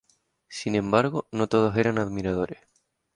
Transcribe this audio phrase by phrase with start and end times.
[0.49, 2.57] Sin embargo, no todos eran admiradores.